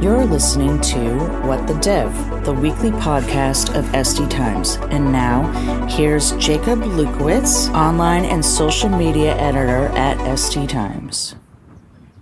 You're 0.00 0.24
listening 0.24 0.80
to 0.82 1.18
What 1.44 1.66
the 1.66 1.74
Dev, 1.80 2.44
the 2.44 2.52
weekly 2.52 2.92
podcast 2.92 3.76
of 3.76 3.84
SD 3.86 4.30
Times. 4.30 4.76
And 4.92 5.10
now, 5.10 5.42
here's 5.88 6.30
Jacob 6.36 6.78
Lewkowicz, 6.78 7.74
online 7.74 8.24
and 8.24 8.44
social 8.44 8.88
media 8.88 9.36
editor 9.38 9.86
at 9.98 10.16
SD 10.18 10.68
Times. 10.68 11.34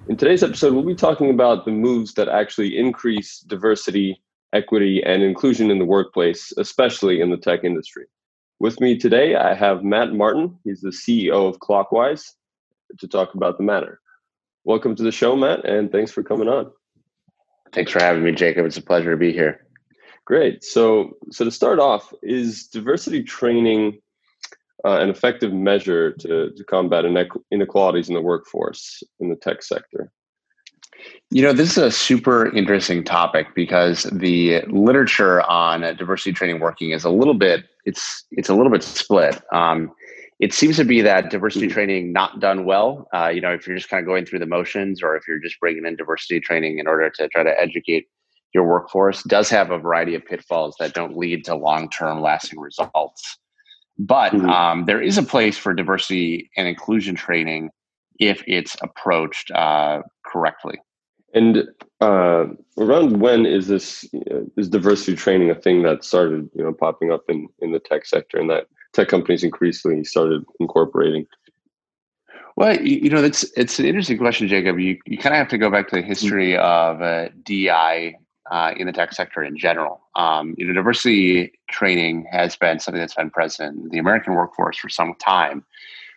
In 0.08 0.16
today's 0.16 0.42
episode, 0.42 0.72
we'll 0.72 0.86
be 0.86 0.94
talking 0.94 1.28
about 1.28 1.66
the 1.66 1.70
moves 1.70 2.14
that 2.14 2.30
actually 2.30 2.78
increase 2.78 3.40
diversity, 3.40 4.22
equity, 4.54 5.02
and 5.04 5.22
inclusion 5.22 5.70
in 5.70 5.78
the 5.78 5.84
workplace, 5.84 6.54
especially 6.56 7.20
in 7.20 7.28
the 7.28 7.36
tech 7.36 7.62
industry. 7.62 8.06
With 8.58 8.80
me 8.80 8.96
today, 8.96 9.34
I 9.34 9.52
have 9.52 9.84
Matt 9.84 10.14
Martin. 10.14 10.58
He's 10.64 10.80
the 10.80 10.88
CEO 10.88 11.46
of 11.46 11.60
Clockwise 11.60 12.36
to 12.98 13.06
talk 13.06 13.34
about 13.34 13.58
the 13.58 13.64
matter. 13.64 14.00
Welcome 14.64 14.96
to 14.96 15.02
the 15.02 15.12
show, 15.12 15.36
Matt, 15.36 15.66
and 15.66 15.92
thanks 15.92 16.10
for 16.10 16.22
coming 16.22 16.48
on. 16.48 16.72
Thanks 17.72 17.92
for 17.92 18.00
having 18.00 18.22
me, 18.22 18.32
Jacob. 18.32 18.66
It's 18.66 18.76
a 18.76 18.82
pleasure 18.82 19.10
to 19.10 19.16
be 19.16 19.32
here. 19.32 19.66
Great. 20.24 20.64
So, 20.64 21.16
so 21.30 21.44
to 21.44 21.50
start 21.50 21.78
off, 21.78 22.12
is 22.22 22.66
diversity 22.66 23.22
training 23.22 24.00
uh, 24.84 24.98
an 24.98 25.08
effective 25.08 25.52
measure 25.52 26.12
to, 26.12 26.50
to 26.50 26.64
combat 26.64 27.04
inequalities 27.50 28.08
in 28.08 28.14
the 28.14 28.22
workforce 28.22 29.02
in 29.20 29.28
the 29.28 29.36
tech 29.36 29.62
sector? 29.62 30.10
You 31.30 31.42
know, 31.42 31.52
this 31.52 31.72
is 31.72 31.78
a 31.78 31.90
super 31.90 32.54
interesting 32.56 33.04
topic 33.04 33.48
because 33.54 34.04
the 34.04 34.62
literature 34.68 35.42
on 35.42 35.82
diversity 35.82 36.32
training 36.32 36.60
working 36.60 36.90
is 36.90 37.04
a 37.04 37.10
little 37.10 37.34
bit 37.34 37.64
it's 37.86 38.24
it's 38.32 38.48
a 38.48 38.54
little 38.54 38.70
bit 38.70 38.82
split. 38.82 39.40
Um, 39.52 39.92
it 40.38 40.52
seems 40.52 40.76
to 40.76 40.84
be 40.84 41.00
that 41.00 41.30
diversity 41.30 41.66
mm. 41.66 41.72
training 41.72 42.12
not 42.12 42.40
done 42.40 42.64
well. 42.64 43.08
Uh, 43.14 43.28
you 43.28 43.40
know, 43.40 43.52
if 43.52 43.66
you're 43.66 43.76
just 43.76 43.88
kind 43.88 44.00
of 44.00 44.06
going 44.06 44.26
through 44.26 44.38
the 44.38 44.46
motions, 44.46 45.02
or 45.02 45.16
if 45.16 45.26
you're 45.26 45.40
just 45.40 45.58
bringing 45.60 45.86
in 45.86 45.96
diversity 45.96 46.40
training 46.40 46.78
in 46.78 46.86
order 46.86 47.08
to 47.08 47.28
try 47.28 47.42
to 47.42 47.60
educate 47.60 48.06
your 48.52 48.64
workforce, 48.64 49.22
does 49.24 49.48
have 49.48 49.70
a 49.70 49.78
variety 49.78 50.14
of 50.14 50.24
pitfalls 50.24 50.76
that 50.78 50.94
don't 50.94 51.16
lead 51.16 51.44
to 51.44 51.54
long-term 51.54 52.20
lasting 52.20 52.60
results. 52.60 53.38
But 53.98 54.32
mm-hmm. 54.32 54.48
um, 54.50 54.84
there 54.84 55.00
is 55.00 55.16
a 55.16 55.22
place 55.22 55.56
for 55.56 55.72
diversity 55.72 56.50
and 56.56 56.68
inclusion 56.68 57.14
training 57.14 57.70
if 58.18 58.42
it's 58.46 58.76
approached 58.82 59.50
uh, 59.50 60.02
correctly. 60.24 60.78
And 61.34 61.64
uh, 62.00 62.46
around 62.78 63.20
when 63.20 63.46
is 63.46 63.68
this 63.68 64.04
uh, 64.30 64.40
is 64.56 64.68
diversity 64.68 65.16
training 65.16 65.50
a 65.50 65.54
thing 65.54 65.82
that 65.82 66.04
started, 66.04 66.48
you 66.54 66.62
know, 66.62 66.72
popping 66.72 67.10
up 67.10 67.24
in 67.28 67.48
in 67.60 67.72
the 67.72 67.78
tech 67.78 68.06
sector, 68.06 68.38
and 68.38 68.48
that 68.48 68.68
tech 68.96 69.08
companies 69.08 69.44
increasingly 69.44 70.04
started 70.04 70.44
incorporating? 70.60 71.26
Well, 72.56 72.80
you, 72.80 73.10
know, 73.10 73.22
it's 73.22 73.44
it's 73.54 73.78
an 73.78 73.84
interesting 73.84 74.16
question, 74.16 74.48
Jacob. 74.48 74.78
You 74.78 74.98
you 75.04 75.18
kind 75.18 75.34
of 75.34 75.38
have 75.38 75.48
to 75.48 75.58
go 75.58 75.70
back 75.70 75.88
to 75.88 75.96
the 75.96 76.02
history 76.02 76.56
of 76.56 77.02
uh, 77.02 77.28
DI 77.42 78.16
uh, 78.50 78.72
in 78.76 78.86
the 78.86 78.92
tech 78.92 79.12
sector 79.12 79.44
in 79.44 79.58
general. 79.58 80.00
Um, 80.16 80.54
you 80.56 80.66
know, 80.66 80.72
diversity 80.72 81.52
training 81.68 82.26
has 82.32 82.56
been 82.56 82.80
something 82.80 83.00
that's 83.00 83.14
been 83.14 83.30
present 83.30 83.76
in 83.76 83.88
the 83.90 83.98
American 83.98 84.34
workforce 84.34 84.78
for 84.78 84.88
some 84.88 85.14
time. 85.20 85.64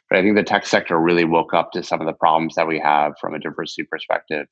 But 0.09 0.19
I 0.19 0.21
think 0.21 0.36
the 0.36 0.43
tech 0.43 0.66
sector 0.66 0.97
really 0.97 1.25
woke 1.25 1.53
up 1.53 1.71
to 1.73 1.83
some 1.83 1.99
of 1.99 2.08
the 2.08 2.14
problems 2.14 2.55
that 2.55 2.67
we 2.67 2.80
have 2.80 3.14
from 3.19 3.36
a 3.36 3.39
diversity 3.39 3.83
perspective 3.83 4.47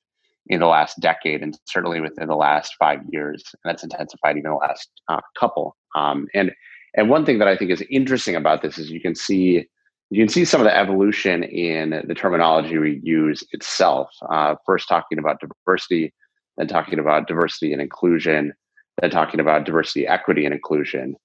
in 0.47 0.59
the 0.59 0.67
last 0.67 0.99
decade, 0.99 1.41
and 1.41 1.57
certainly 1.65 1.99
within 1.99 2.27
the 2.27 2.35
last 2.35 2.75
five 2.77 2.99
years. 3.11 3.43
And 3.53 3.71
that's 3.71 3.83
intensified 3.83 4.37
even 4.37 4.51
the 4.51 4.57
last 4.57 4.89
uh, 5.07 5.21
couple. 5.39 5.75
Um, 5.95 6.27
and 6.33 6.51
and 6.95 7.09
one 7.09 7.25
thing 7.25 7.39
that 7.39 7.47
I 7.47 7.55
think 7.55 7.71
is 7.71 7.83
interesting 7.89 8.35
about 8.35 8.61
this 8.61 8.77
is 8.77 8.89
you 8.89 9.01
can 9.01 9.15
see 9.15 9.67
you 10.09 10.21
can 10.21 10.29
see 10.29 10.45
some 10.45 10.61
of 10.61 10.65
the 10.65 10.75
evolution 10.75 11.43
in 11.43 12.01
the 12.07 12.15
terminology 12.15 12.77
we 12.77 13.01
use 13.03 13.43
itself. 13.51 14.09
Uh, 14.29 14.55
first, 14.65 14.87
talking 14.87 15.19
about 15.19 15.41
diversity, 15.41 16.13
then 16.55 16.67
talking 16.67 16.97
about 16.97 17.27
diversity 17.27 17.73
and 17.73 17.81
inclusion, 17.81 18.53
then 19.01 19.09
talking 19.09 19.41
about 19.41 19.65
diversity, 19.65 20.07
equity, 20.07 20.45
and 20.45 20.53
inclusion. 20.53 21.15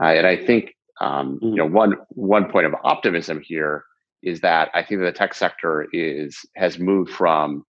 Uh, 0.00 0.06
and 0.06 0.26
I 0.26 0.36
think 0.36 0.74
um, 1.00 1.38
you 1.40 1.54
know 1.54 1.66
one 1.66 1.94
one 2.10 2.50
point 2.50 2.66
of 2.66 2.74
optimism 2.82 3.40
here 3.40 3.84
is 4.22 4.40
that 4.40 4.70
I 4.74 4.82
think 4.82 5.00
that 5.00 5.06
the 5.06 5.18
tech 5.18 5.34
sector 5.34 5.86
is 5.92 6.38
has 6.56 6.78
moved 6.78 7.10
from 7.10 7.64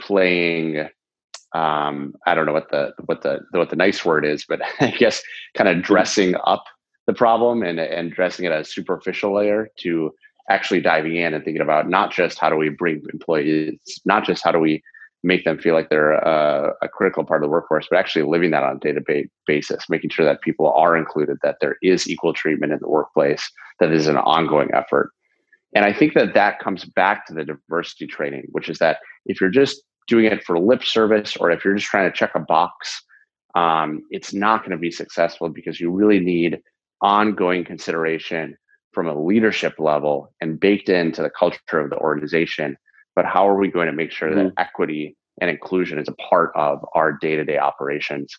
playing 0.00 0.88
um, 1.54 2.14
I 2.26 2.34
don't 2.34 2.46
know 2.46 2.52
what 2.52 2.70
the 2.70 2.92
what 3.06 3.22
the 3.22 3.40
what 3.52 3.70
the 3.70 3.76
nice 3.76 4.04
word 4.04 4.24
is, 4.24 4.44
but 4.48 4.60
I 4.80 4.90
guess 4.90 5.22
kind 5.54 5.68
of 5.68 5.82
dressing 5.82 6.34
up 6.44 6.64
the 7.08 7.14
problem 7.14 7.62
and 7.62 7.80
and 7.80 8.12
dressing 8.12 8.44
it 8.44 8.52
at 8.52 8.60
a 8.60 8.64
superficial 8.64 9.34
layer 9.34 9.70
to 9.78 10.12
actually 10.50 10.80
diving 10.80 11.16
in 11.16 11.34
and 11.34 11.42
thinking 11.42 11.62
about 11.62 11.88
not 11.88 12.12
just 12.12 12.38
how 12.38 12.48
do 12.48 12.56
we 12.56 12.68
bring 12.68 13.02
employees, 13.12 13.78
not 14.04 14.24
just 14.24 14.44
how 14.44 14.52
do 14.52 14.58
we 14.58 14.82
make 15.22 15.44
them 15.44 15.58
feel 15.58 15.74
like 15.74 15.88
they're 15.88 16.12
a, 16.12 16.72
a 16.80 16.88
critical 16.88 17.24
part 17.24 17.42
of 17.42 17.48
the 17.48 17.50
workforce, 17.50 17.86
but 17.90 17.98
actually 17.98 18.22
living 18.22 18.50
that 18.50 18.62
on 18.62 18.76
a 18.76 18.78
day-to-day 18.78 19.26
basis, 19.46 19.84
making 19.88 20.10
sure 20.10 20.24
that 20.24 20.40
people 20.42 20.70
are 20.72 20.96
included, 20.96 21.36
that 21.42 21.56
there 21.60 21.76
is 21.82 22.08
equal 22.08 22.32
treatment 22.32 22.72
in 22.72 22.78
the 22.80 22.88
workplace, 22.88 23.50
that 23.80 23.90
is 23.92 24.06
an 24.06 24.16
ongoing 24.18 24.68
effort. 24.72 25.10
And 25.74 25.84
I 25.84 25.92
think 25.92 26.14
that 26.14 26.34
that 26.34 26.60
comes 26.60 26.84
back 26.84 27.26
to 27.26 27.34
the 27.34 27.44
diversity 27.44 28.06
training, 28.06 28.44
which 28.52 28.68
is 28.68 28.78
that 28.78 28.98
if 29.26 29.40
you're 29.40 29.50
just 29.50 29.82
doing 30.06 30.26
it 30.26 30.44
for 30.44 30.58
lip 30.58 30.84
service 30.84 31.36
or 31.36 31.50
if 31.50 31.64
you're 31.64 31.74
just 31.74 31.88
trying 31.88 32.10
to 32.10 32.16
check 32.16 32.30
a 32.34 32.40
box, 32.40 33.02
um, 33.54 34.02
it's 34.10 34.32
not 34.32 34.60
going 34.60 34.70
to 34.70 34.78
be 34.78 34.90
successful 34.90 35.48
because 35.48 35.80
you 35.80 35.90
really 35.90 36.20
need 36.20 36.60
ongoing 37.02 37.64
consideration 37.64 38.56
from 38.92 39.06
a 39.06 39.20
leadership 39.20 39.74
level 39.78 40.32
and 40.40 40.58
baked 40.58 40.88
into 40.88 41.22
the 41.22 41.30
culture 41.30 41.78
of 41.78 41.90
the 41.90 41.98
organization. 41.98 42.76
But 43.14 43.26
how 43.26 43.48
are 43.48 43.56
we 43.56 43.68
going 43.68 43.86
to 43.86 43.92
make 43.92 44.12
sure 44.12 44.30
mm-hmm. 44.30 44.48
that 44.48 44.52
equity 44.58 45.16
and 45.40 45.50
inclusion 45.50 45.98
is 45.98 46.08
a 46.08 46.12
part 46.12 46.50
of 46.54 46.84
our 46.94 47.12
day 47.12 47.36
to 47.36 47.44
day 47.44 47.58
operations? 47.58 48.34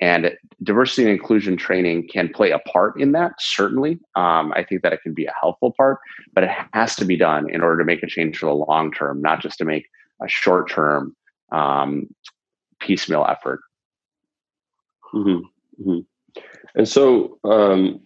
And 0.00 0.32
diversity 0.62 1.02
and 1.02 1.12
inclusion 1.12 1.56
training 1.56 2.08
can 2.08 2.28
play 2.28 2.50
a 2.50 2.58
part 2.58 3.00
in 3.00 3.12
that, 3.12 3.32
certainly. 3.38 3.92
Um, 4.16 4.52
I 4.56 4.64
think 4.68 4.82
that 4.82 4.92
it 4.92 5.02
can 5.02 5.14
be 5.14 5.26
a 5.26 5.32
helpful 5.40 5.72
part, 5.76 5.98
but 6.32 6.44
it 6.44 6.50
has 6.72 6.96
to 6.96 7.04
be 7.04 7.16
done 7.16 7.48
in 7.48 7.60
order 7.60 7.78
to 7.78 7.84
make 7.84 8.02
a 8.02 8.06
change 8.06 8.38
for 8.38 8.46
the 8.46 8.54
long 8.54 8.92
term, 8.92 9.22
not 9.22 9.40
just 9.40 9.58
to 9.58 9.64
make 9.64 9.86
a 10.20 10.28
short 10.28 10.68
term 10.68 11.14
um, 11.52 12.08
piecemeal 12.80 13.24
effort. 13.28 13.60
Mm-hmm. 15.14 15.88
Mm-hmm. 15.88 16.00
And 16.74 16.88
so, 16.88 17.38
um, 17.44 18.00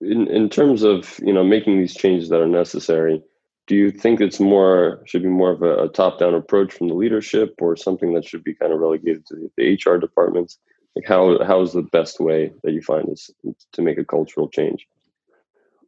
in 0.00 0.28
in 0.28 0.48
terms 0.48 0.82
of 0.82 1.18
you 1.22 1.32
know 1.32 1.44
making 1.44 1.78
these 1.78 1.94
changes 1.94 2.28
that 2.28 2.40
are 2.40 2.48
necessary, 2.48 3.22
do 3.66 3.76
you 3.76 3.90
think 3.90 4.20
it's 4.20 4.40
more 4.40 5.02
should 5.06 5.22
be 5.22 5.28
more 5.28 5.52
of 5.52 5.62
a, 5.62 5.84
a 5.84 5.88
top 5.88 6.18
down 6.18 6.34
approach 6.34 6.72
from 6.72 6.88
the 6.88 6.94
leadership, 6.94 7.54
or 7.60 7.76
something 7.76 8.12
that 8.14 8.24
should 8.24 8.44
be 8.44 8.54
kind 8.54 8.72
of 8.72 8.80
relegated 8.80 9.24
to 9.26 9.34
the, 9.36 9.50
the 9.56 9.92
HR 9.92 9.98
departments? 9.98 10.58
Like 10.96 11.06
how 11.06 11.42
how 11.44 11.60
is 11.62 11.72
the 11.72 11.82
best 11.82 12.20
way 12.20 12.52
that 12.62 12.72
you 12.72 12.82
find 12.82 13.08
is 13.08 13.30
to 13.72 13.82
make 13.82 13.98
a 13.98 14.04
cultural 14.04 14.48
change? 14.48 14.86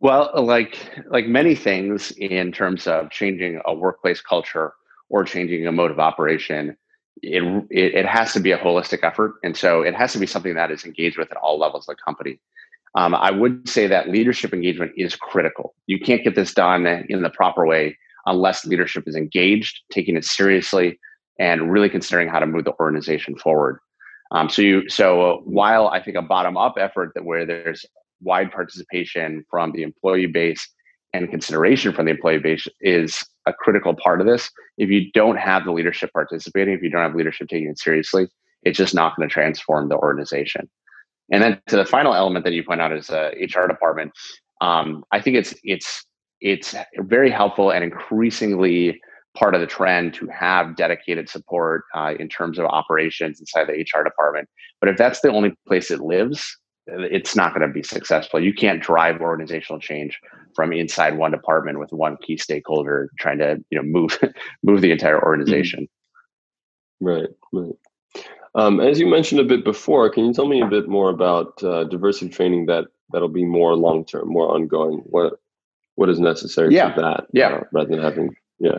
Well, 0.00 0.30
like 0.34 0.78
like 1.08 1.26
many 1.26 1.54
things 1.54 2.12
in 2.12 2.52
terms 2.52 2.86
of 2.86 3.10
changing 3.10 3.60
a 3.64 3.74
workplace 3.74 4.20
culture 4.20 4.72
or 5.08 5.24
changing 5.24 5.66
a 5.66 5.72
mode 5.72 5.90
of 5.90 6.00
operation, 6.00 6.76
it, 7.22 7.42
it, 7.70 7.94
it 7.94 8.06
has 8.06 8.32
to 8.34 8.40
be 8.40 8.52
a 8.52 8.58
holistic 8.58 9.00
effort. 9.02 9.34
And 9.42 9.56
so 9.56 9.82
it 9.82 9.94
has 9.94 10.12
to 10.12 10.18
be 10.18 10.26
something 10.26 10.54
that 10.54 10.70
is 10.70 10.84
engaged 10.84 11.18
with 11.18 11.30
at 11.30 11.36
all 11.36 11.58
levels 11.58 11.88
of 11.88 11.96
the 11.96 12.02
company. 12.02 12.38
Um, 12.94 13.14
I 13.14 13.30
would 13.30 13.68
say 13.68 13.86
that 13.86 14.08
leadership 14.08 14.54
engagement 14.54 14.92
is 14.96 15.16
critical. 15.16 15.74
You 15.86 16.00
can't 16.00 16.24
get 16.24 16.34
this 16.34 16.54
done 16.54 16.86
in 16.86 17.22
the 17.22 17.30
proper 17.30 17.66
way 17.66 17.96
unless 18.24 18.64
leadership 18.64 19.04
is 19.06 19.16
engaged, 19.16 19.82
taking 19.92 20.16
it 20.16 20.24
seriously, 20.24 20.98
and 21.38 21.70
really 21.70 21.90
considering 21.90 22.28
how 22.28 22.38
to 22.38 22.46
move 22.46 22.64
the 22.64 22.72
organization 22.80 23.36
forward. 23.36 23.78
Um, 24.30 24.48
so, 24.48 24.62
you, 24.62 24.88
so 24.88 25.42
while 25.44 25.88
I 25.88 26.02
think 26.02 26.16
a 26.16 26.22
bottom-up 26.22 26.76
effort 26.78 27.12
that 27.14 27.24
where 27.24 27.46
there's 27.46 27.84
wide 28.22 28.50
participation 28.50 29.44
from 29.50 29.72
the 29.72 29.82
employee 29.82 30.26
base 30.26 30.66
and 31.12 31.30
consideration 31.30 31.92
from 31.92 32.06
the 32.06 32.12
employee 32.12 32.38
base 32.38 32.66
is 32.80 33.24
a 33.46 33.52
critical 33.52 33.94
part 33.94 34.20
of 34.20 34.26
this. 34.26 34.50
If 34.78 34.90
you 34.90 35.10
don't 35.12 35.36
have 35.36 35.64
the 35.64 35.72
leadership 35.72 36.12
participating, 36.12 36.74
if 36.74 36.82
you 36.82 36.90
don't 36.90 37.02
have 37.02 37.14
leadership 37.14 37.48
taking 37.48 37.68
it 37.68 37.78
seriously, 37.78 38.28
it's 38.62 38.76
just 38.76 38.94
not 38.94 39.16
going 39.16 39.28
to 39.28 39.32
transform 39.32 39.88
the 39.88 39.96
organization. 39.96 40.68
And 41.32 41.42
then 41.42 41.60
to 41.68 41.76
the 41.76 41.84
final 41.84 42.14
element 42.14 42.44
that 42.44 42.52
you 42.52 42.64
point 42.64 42.80
out 42.80 42.92
is 42.92 43.10
uh, 43.10 43.30
HR 43.40 43.66
department. 43.66 44.12
Um, 44.60 45.04
I 45.12 45.20
think 45.20 45.36
it's 45.36 45.54
it's 45.64 46.04
it's 46.40 46.74
very 46.98 47.30
helpful 47.30 47.70
and 47.70 47.82
increasingly 47.82 49.00
part 49.36 49.54
of 49.54 49.60
the 49.60 49.66
trend 49.66 50.14
to 50.14 50.26
have 50.28 50.76
dedicated 50.76 51.28
support 51.28 51.84
uh, 51.94 52.14
in 52.18 52.28
terms 52.28 52.58
of 52.58 52.64
operations 52.64 53.38
inside 53.38 53.66
the 53.66 53.72
HR 53.72 54.02
department. 54.02 54.48
But 54.80 54.88
if 54.88 54.96
that's 54.96 55.20
the 55.20 55.30
only 55.30 55.54
place 55.66 55.90
it 55.90 56.00
lives, 56.00 56.56
it's 56.86 57.36
not 57.36 57.54
going 57.54 57.66
to 57.66 57.72
be 57.72 57.82
successful. 57.82 58.42
You 58.42 58.54
can't 58.54 58.80
drive 58.80 59.20
organizational 59.20 59.80
change 59.80 60.18
from 60.56 60.72
inside 60.72 61.16
one 61.16 61.30
department 61.30 61.78
with 61.78 61.92
one 61.92 62.16
key 62.16 62.38
stakeholder 62.38 63.10
trying 63.18 63.38
to 63.38 63.62
you 63.70 63.78
know 63.78 63.84
move 63.84 64.18
move 64.64 64.80
the 64.80 64.90
entire 64.90 65.22
organization. 65.22 65.86
Right, 67.00 67.28
right. 67.52 67.74
Um, 68.54 68.80
as 68.80 68.98
you 68.98 69.06
mentioned 69.06 69.40
a 69.40 69.44
bit 69.44 69.64
before, 69.64 70.08
can 70.08 70.24
you 70.24 70.32
tell 70.32 70.48
me 70.48 70.62
a 70.62 70.66
bit 70.66 70.88
more 70.88 71.10
about 71.10 71.62
uh, 71.62 71.84
diversity 71.84 72.30
training 72.30 72.66
that 72.66 72.86
that'll 73.12 73.28
be 73.28 73.44
more 73.44 73.76
long 73.76 74.04
term, 74.04 74.28
more 74.28 74.48
ongoing? 74.48 75.02
What 75.04 75.34
what 75.94 76.08
is 76.08 76.18
necessary 76.18 76.74
yeah. 76.74 76.94
for 76.94 77.02
that? 77.02 77.26
Yeah, 77.32 77.48
uh, 77.48 77.60
rather 77.72 77.90
than 77.90 78.00
having 78.00 78.34
yeah. 78.58 78.78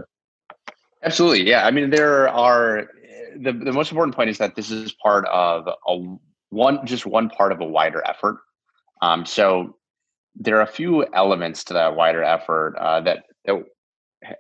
Absolutely, 1.03 1.47
yeah. 1.47 1.65
I 1.65 1.71
mean, 1.71 1.91
there 1.91 2.27
are 2.27 2.89
the, 3.39 3.51
the 3.51 3.71
most 3.71 3.91
important 3.91 4.15
point 4.15 4.31
is 4.31 4.39
that 4.39 4.55
this 4.55 4.71
is 4.71 4.91
part 4.91 5.25
of 5.27 5.67
a 5.87 6.17
one 6.49 6.85
just 6.85 7.05
one 7.05 7.29
part 7.29 7.51
of 7.51 7.61
a 7.61 7.65
wider 7.65 8.01
effort. 8.07 8.39
Um, 9.03 9.25
so 9.25 9.75
there 10.39 10.57
are 10.57 10.61
a 10.61 10.67
few 10.67 11.05
elements 11.13 11.63
to 11.65 11.73
that 11.73 11.95
wider 11.95 12.23
effort 12.23 12.75
uh, 12.79 13.01
that, 13.01 13.23
that 13.45 13.63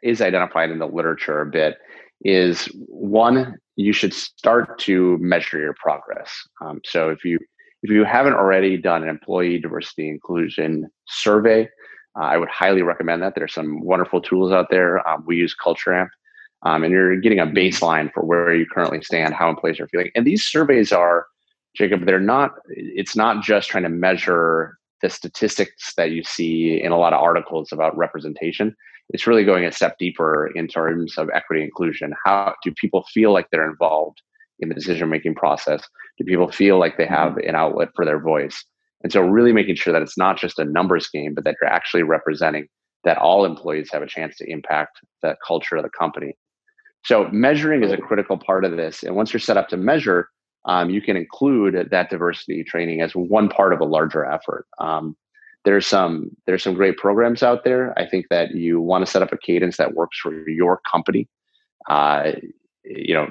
is 0.03 0.21
identified 0.21 0.69
in 0.69 0.79
the 0.79 0.87
literature 0.87 1.41
a 1.41 1.45
bit. 1.45 1.77
Is 2.21 2.65
one 2.87 3.57
you 3.75 3.93
should 3.93 4.13
start 4.13 4.79
to 4.79 5.17
measure 5.19 5.59
your 5.59 5.75
progress. 5.75 6.31
Um, 6.61 6.81
so 6.83 7.09
if 7.09 7.23
you 7.23 7.39
if 7.83 7.91
you 7.91 8.03
haven't 8.03 8.33
already 8.33 8.75
done 8.75 9.03
an 9.03 9.09
employee 9.09 9.59
diversity 9.59 10.09
inclusion 10.09 10.89
survey, 11.07 11.69
uh, 12.19 12.23
I 12.23 12.37
would 12.37 12.49
highly 12.49 12.81
recommend 12.81 13.21
that. 13.21 13.33
There's 13.35 13.53
some 13.53 13.81
wonderful 13.81 14.19
tools 14.19 14.51
out 14.51 14.71
there. 14.71 15.07
Um, 15.07 15.23
we 15.27 15.37
use 15.37 15.53
Culture 15.53 15.93
Amp, 15.93 16.09
um, 16.63 16.83
and 16.83 16.91
you're 16.91 17.19
getting 17.21 17.39
a 17.39 17.45
baseline 17.45 18.11
for 18.11 18.25
where 18.25 18.53
you 18.53 18.65
currently 18.65 19.03
stand, 19.03 19.35
how 19.35 19.47
employees 19.47 19.79
are 19.79 19.87
feeling. 19.87 20.09
And 20.15 20.25
these 20.25 20.43
surveys 20.43 20.91
are, 20.91 21.27
Jacob, 21.75 22.07
they're 22.07 22.19
not. 22.19 22.55
It's 22.69 23.15
not 23.15 23.43
just 23.43 23.69
trying 23.69 23.83
to 23.83 23.89
measure 23.89 24.79
the 25.01 25.09
statistics 25.09 25.93
that 25.95 26.11
you 26.11 26.23
see 26.23 26.81
in 26.81 26.91
a 26.91 26.97
lot 26.97 27.13
of 27.13 27.21
articles 27.21 27.71
about 27.71 27.97
representation. 27.97 28.75
It's 29.09 29.27
really 29.27 29.45
going 29.45 29.63
a 29.63 29.71
step 29.71 29.97
deeper 29.97 30.51
in 30.55 30.67
terms 30.67 31.17
of 31.17 31.29
equity 31.33 31.63
inclusion. 31.63 32.13
How 32.25 32.55
do 32.63 32.71
people 32.71 33.05
feel 33.13 33.31
like 33.31 33.47
they're 33.51 33.69
involved 33.69 34.21
in 34.59 34.69
the 34.69 34.75
decision 34.75 35.09
making 35.09 35.35
process? 35.35 35.83
Do 36.17 36.25
people 36.25 36.51
feel 36.51 36.79
like 36.79 36.97
they 36.97 37.05
have 37.05 37.37
an 37.37 37.55
outlet 37.55 37.89
for 37.95 38.05
their 38.05 38.19
voice? 38.19 38.63
And 39.03 39.11
so, 39.11 39.21
really 39.21 39.53
making 39.53 39.75
sure 39.75 39.93
that 39.93 40.01
it's 40.01 40.17
not 40.17 40.39
just 40.39 40.59
a 40.59 40.65
numbers 40.65 41.07
game, 41.07 41.35
but 41.35 41.43
that 41.43 41.55
you're 41.61 41.71
actually 41.71 42.03
representing 42.03 42.67
that 43.03 43.17
all 43.17 43.45
employees 43.45 43.89
have 43.91 44.01
a 44.01 44.07
chance 44.07 44.35
to 44.37 44.49
impact 44.49 44.99
the 45.21 45.35
culture 45.45 45.75
of 45.75 45.83
the 45.83 45.89
company. 45.89 46.35
So, 47.05 47.29
measuring 47.31 47.83
is 47.83 47.91
a 47.91 47.97
critical 47.97 48.37
part 48.37 48.65
of 48.65 48.75
this. 48.75 49.03
And 49.03 49.15
once 49.15 49.31
you're 49.31 49.39
set 49.39 49.55
up 49.55 49.69
to 49.69 49.77
measure, 49.77 50.29
um, 50.67 50.89
you 50.89 51.01
can 51.01 51.17
include 51.17 51.89
that 51.89 52.09
diversity 52.09 52.63
training 52.63 53.01
as 53.01 53.13
one 53.13 53.49
part 53.49 53.73
of 53.73 53.79
a 53.79 53.85
larger 53.85 54.25
effort. 54.25 54.67
Um, 54.79 55.15
there's 55.65 55.87
some 55.87 56.29
there's 56.45 56.63
some 56.63 56.75
great 56.75 56.97
programs 56.97 57.43
out 57.43 57.63
there. 57.63 57.97
I 57.97 58.05
think 58.05 58.27
that 58.29 58.51
you 58.51 58.79
want 58.79 59.05
to 59.05 59.11
set 59.11 59.21
up 59.21 59.33
a 59.33 59.37
cadence 59.37 59.77
that 59.77 59.95
works 59.95 60.19
for 60.19 60.31
your 60.47 60.79
company. 60.89 61.27
Uh, 61.89 62.33
you 62.83 63.13
know, 63.13 63.27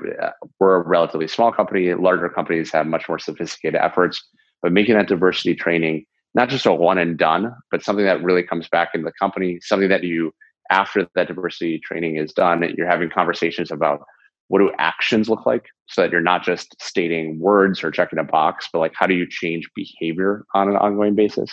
we're 0.60 0.76
a 0.76 0.86
relatively 0.86 1.28
small 1.28 1.52
company. 1.52 1.94
Larger 1.94 2.28
companies 2.28 2.72
have 2.72 2.86
much 2.86 3.08
more 3.08 3.18
sophisticated 3.18 3.80
efforts, 3.80 4.22
but 4.60 4.72
making 4.72 4.96
that 4.96 5.08
diversity 5.08 5.54
training 5.54 6.04
not 6.34 6.50
just 6.50 6.66
a 6.66 6.72
one 6.72 6.98
and 6.98 7.16
done, 7.16 7.54
but 7.70 7.82
something 7.82 8.04
that 8.04 8.22
really 8.22 8.42
comes 8.42 8.68
back 8.68 8.90
into 8.92 9.06
the 9.06 9.12
company, 9.18 9.58
something 9.62 9.88
that 9.88 10.04
you 10.04 10.32
after 10.70 11.06
that 11.14 11.28
diversity 11.28 11.78
training 11.78 12.16
is 12.16 12.32
done, 12.32 12.62
you're 12.76 12.88
having 12.88 13.08
conversations 13.08 13.70
about 13.70 14.02
what 14.48 14.60
do 14.60 14.70
actions 14.78 15.28
look 15.28 15.46
like 15.46 15.66
so 15.86 16.02
that 16.02 16.10
you're 16.10 16.20
not 16.20 16.44
just 16.44 16.74
stating 16.80 17.38
words 17.38 17.82
or 17.82 17.90
checking 17.90 18.18
a 18.18 18.24
box, 18.24 18.68
but 18.72 18.78
like 18.78 18.92
how 18.94 19.06
do 19.06 19.14
you 19.14 19.26
change 19.28 19.68
behavior 19.74 20.44
on 20.54 20.68
an 20.68 20.76
ongoing 20.76 21.14
basis? 21.14 21.50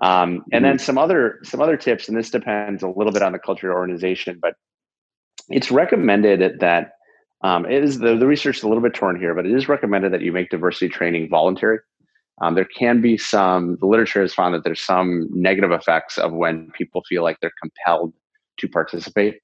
Um, 0.00 0.44
and 0.52 0.64
then 0.64 0.76
mm-hmm. 0.76 0.84
some 0.84 0.98
other 0.98 1.40
some 1.42 1.60
other 1.60 1.76
tips, 1.76 2.08
and 2.08 2.16
this 2.16 2.30
depends 2.30 2.82
a 2.82 2.88
little 2.88 3.12
bit 3.12 3.22
on 3.22 3.32
the 3.32 3.38
culture 3.38 3.68
of 3.68 3.72
your 3.72 3.80
organization, 3.80 4.38
but 4.40 4.54
it's 5.48 5.70
recommended 5.70 6.60
that 6.60 6.92
um, 7.42 7.66
it 7.66 7.82
is 7.82 7.98
the, 7.98 8.16
the 8.16 8.26
research 8.26 8.58
is 8.58 8.62
a 8.62 8.68
little 8.68 8.82
bit 8.82 8.94
torn 8.94 9.18
here, 9.18 9.34
but 9.34 9.46
it 9.46 9.52
is 9.52 9.68
recommended 9.68 10.12
that 10.12 10.20
you 10.20 10.32
make 10.32 10.50
diversity 10.50 10.88
training 10.88 11.28
voluntary. 11.28 11.78
Um, 12.40 12.54
there 12.54 12.64
can 12.64 13.00
be 13.00 13.16
some, 13.16 13.76
the 13.80 13.86
literature 13.86 14.20
has 14.20 14.34
found 14.34 14.54
that 14.54 14.62
there's 14.62 14.80
some 14.80 15.28
negative 15.32 15.72
effects 15.72 16.18
of 16.18 16.32
when 16.32 16.70
people 16.72 17.02
feel 17.08 17.22
like 17.22 17.38
they're 17.40 17.52
compelled 17.60 18.12
to 18.58 18.68
participate. 18.68 19.40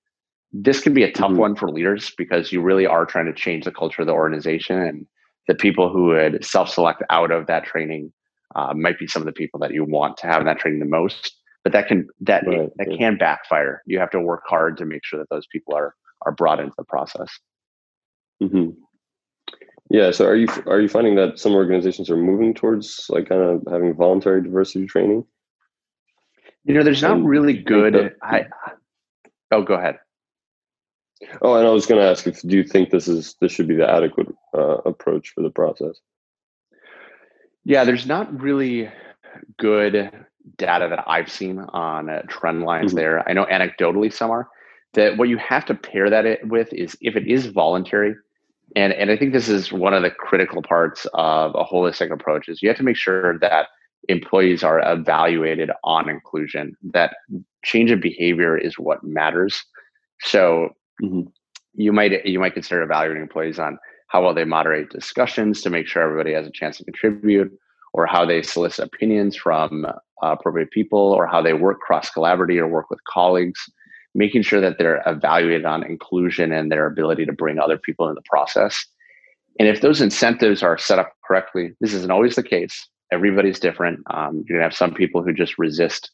This 0.57 0.81
can 0.81 0.95
be 0.95 1.03
a 1.03 1.11
tough 1.11 1.33
mm-hmm. 1.33 1.41
one 1.41 1.57
for 1.57 1.69
leaders 1.69 2.13
because 2.17 2.53
you 2.53 2.63
really 2.63 2.87
are 2.87 3.05
trying 3.05 3.27
to 3.27 3.33
change 3.33 3.65
the 3.65 3.73
culture 3.73 4.03
of 4.03 4.07
the 4.07 4.13
organization. 4.13 4.81
And 4.81 5.07
the 5.49 5.55
people 5.55 5.93
who 5.93 6.07
would 6.07 6.45
self 6.45 6.69
select 6.69 7.03
out 7.11 7.33
of 7.33 7.49
that 7.49 7.65
training 7.65 8.13
uh, 8.55 8.73
might 8.73 8.99
be 8.99 9.09
some 9.09 9.21
of 9.21 9.27
the 9.27 9.33
people 9.33 9.59
that 9.61 9.73
you 9.73 9.85
want 9.85 10.17
to 10.19 10.29
have 10.29 10.41
in 10.41 10.47
that 10.47 10.61
training 10.61 10.79
the 10.79 10.87
most. 10.87 11.35
But 11.65 11.73
that 11.73 11.89
can 11.89 12.07
that 12.21 12.47
right, 12.47 12.71
that 12.77 12.91
yeah. 12.91 12.99
can 12.99 13.19
backfire. 13.19 13.83
You 13.87 13.99
have 13.99 14.11
to 14.11 14.21
work 14.21 14.43
hard 14.47 14.77
to 14.77 14.85
make 14.85 15.05
sure 15.05 15.19
that 15.19 15.29
those 15.31 15.47
people 15.51 15.75
are 15.75 15.95
are 16.23 16.33
brought 16.33 16.61
into 16.61 16.75
the 16.79 16.85
process. 16.85 17.29
Mm-hmm. 18.43 18.71
Yeah. 19.91 20.11
So 20.13 20.27
are 20.27 20.37
you 20.37 20.47
are 20.67 20.81
you 20.81 20.89
finding 20.89 21.17
that 21.17 21.39
some 21.39 21.55
organizations 21.55 22.11
are 22.11 22.17
moving 22.17 22.55
towards 22.55 23.07
like 23.09 23.29
kind 23.29 23.43
of 23.43 23.63
having 23.69 23.95
voluntary 23.95 24.43
diversity 24.43 24.87
training? 24.87 25.25
You 26.65 26.75
know, 26.75 26.83
there's 26.83 27.03
not 27.03 27.23
really 27.23 27.55
good. 27.55 28.15
I, 28.23 28.47
oh, 29.51 29.63
go 29.63 29.75
ahead. 29.75 29.99
Oh, 31.43 31.55
and 31.55 31.67
I 31.67 31.71
was 31.71 31.87
going 31.87 32.01
to 32.01 32.07
ask 32.07 32.27
if 32.27 32.43
do 32.43 32.57
you 32.57 32.65
think 32.65 32.91
this 32.91 33.09
is 33.09 33.37
this 33.41 33.53
should 33.53 33.69
be 33.69 33.77
the 33.77 33.89
adequate 33.89 34.29
uh, 34.57 34.79
approach 34.85 35.31
for 35.31 35.43
the 35.43 35.51
process? 35.51 35.97
Yeah, 37.65 37.85
there's 37.85 38.07
not 38.07 38.41
really 38.41 38.91
good 39.59 40.11
data 40.57 40.87
that 40.89 41.05
I've 41.07 41.31
seen 41.31 41.59
on 41.59 42.11
uh, 42.11 42.23
trend 42.29 42.65
lines 42.65 42.91
mm-hmm. 42.91 42.99
there. 42.99 43.29
I 43.29 43.33
know 43.33 43.47
anecdotally 43.47 44.13
some 44.13 44.31
are. 44.31 44.49
That 44.95 45.17
what 45.17 45.29
you 45.29 45.39
have 45.39 45.65
to 45.67 45.75
pair 45.75 46.09
that 46.11 46.47
with 46.47 46.73
is 46.73 46.97
if 47.01 47.17
it 47.17 47.27
is 47.27 47.47
voluntary, 47.47 48.15
and 48.77 48.93
and 48.93 49.11
I 49.11 49.17
think 49.17 49.33
this 49.33 49.49
is 49.49 49.73
one 49.73 49.95
of 49.95 50.03
the 50.03 50.11
critical 50.11 50.63
parts 50.63 51.07
of 51.15 51.55
a 51.55 51.65
holistic 51.65 52.13
approach 52.13 52.49
is 52.49 52.63
you 52.63 52.69
have 52.69 52.79
to 52.79 52.85
make 52.85 52.97
sure 52.97 53.39
that 53.39 53.69
employees 54.09 54.63
are 54.63 54.81
evaluated 54.81 55.71
on 55.83 56.09
inclusion. 56.09 56.77
That 56.93 57.17
change 57.65 57.91
of 57.91 58.01
behavior 58.01 58.57
is 58.57 58.79
what 58.79 59.03
matters. 59.03 59.65
So 60.21 60.71
mm-hmm. 61.03 61.23
you 61.75 61.93
might 61.93 62.25
you 62.25 62.39
might 62.39 62.55
consider 62.55 62.83
evaluating 62.83 63.23
employees 63.23 63.59
on 63.59 63.79
how 64.09 64.23
well 64.23 64.35
they 64.35 64.45
moderate 64.45 64.91
discussions 64.91 65.61
to 65.63 65.71
make 65.71 65.87
sure 65.87 66.03
everybody 66.03 66.33
has 66.33 66.47
a 66.47 66.51
chance 66.51 66.79
to 66.79 66.85
contribute, 66.85 67.51
or 67.93 68.07
how 68.07 68.25
they 68.25 68.43
solicit 68.43 68.87
opinions 68.87 69.37
from 69.37 69.85
uh, 69.85 69.93
appropriate 70.23 70.71
people, 70.71 71.13
or 71.13 71.27
how 71.27 71.43
they 71.43 71.53
work 71.53 71.81
cross 71.81 72.11
collaboratively 72.11 72.59
or 72.59 72.69
work 72.69 72.91
with 72.91 73.03
colleagues 73.05 73.69
making 74.15 74.43
sure 74.43 74.61
that 74.61 74.79
they're 74.79 75.03
evaluated 75.07 75.65
on 75.65 75.83
inclusion 75.83 76.53
and 76.53 76.71
their 76.71 76.87
ability 76.87 77.27
to 77.27 77.33
bring 77.33 77.59
other 77.59 77.77
people 77.77 78.09
into 78.09 78.15
the 78.15 78.29
process. 78.29 78.85
And 79.59 79.69
if 79.69 79.81
those 79.81 80.01
incentives 80.01 80.63
are 80.63 80.79
set 80.79 80.99
up 80.99 81.13
correctly, 81.27 81.73
this 81.81 81.93
isn't 81.95 82.11
always 82.11 82.37
the 82.37 82.43
case. 82.43 82.89
Everybody's 83.13 83.61
different. 83.61 84.01
Um, 84.11 84.45
you're 84.47 84.59
gonna 84.59 84.69
have 84.69 84.77
some 84.77 84.95
people 84.95 85.23
who 85.23 85.33
just 85.33 85.59
resist 85.59 86.11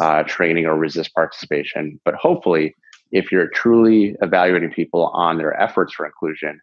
uh, 0.00 0.22
training 0.24 0.66
or 0.66 0.76
resist 0.76 1.14
participation. 1.14 2.00
But 2.04 2.14
hopefully, 2.14 2.74
if 3.12 3.30
you're 3.30 3.48
truly 3.48 4.16
evaluating 4.22 4.70
people 4.70 5.06
on 5.08 5.38
their 5.38 5.58
efforts 5.60 5.94
for 5.94 6.06
inclusion, 6.06 6.60